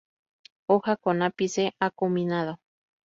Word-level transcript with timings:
Hoja 0.67 0.97
con 0.97 1.21
ápice 1.21 1.73
acuminado. 1.79 2.57